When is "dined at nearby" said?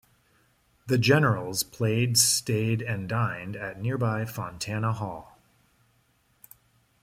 3.07-4.25